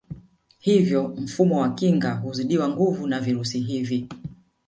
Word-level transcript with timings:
Hivyo 0.59 1.07
mfumo 1.07 1.59
wa 1.61 1.69
kinga 1.73 2.11
huzidiwa 2.13 2.69
nguvu 2.69 3.07
na 3.07 3.19
virusi 3.19 3.59
hivi 3.59 4.09